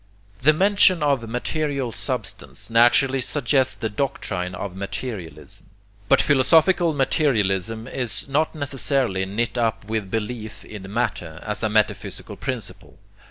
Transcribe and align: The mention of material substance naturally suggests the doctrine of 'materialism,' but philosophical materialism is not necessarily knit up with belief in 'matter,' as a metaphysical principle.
The 0.41 0.51
mention 0.51 1.03
of 1.03 1.29
material 1.29 1.91
substance 1.91 2.71
naturally 2.71 3.21
suggests 3.21 3.75
the 3.75 3.87
doctrine 3.87 4.55
of 4.55 4.75
'materialism,' 4.75 5.67
but 6.09 6.23
philosophical 6.23 6.91
materialism 6.95 7.87
is 7.87 8.27
not 8.27 8.55
necessarily 8.55 9.25
knit 9.27 9.59
up 9.59 9.85
with 9.85 10.09
belief 10.09 10.65
in 10.65 10.91
'matter,' 10.91 11.39
as 11.43 11.61
a 11.61 11.69
metaphysical 11.69 12.35
principle. 12.35 12.97